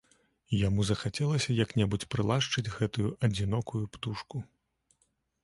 [0.67, 4.37] Яму захацелася як-небудзь прылашчыць гэтую адзінокую птушку.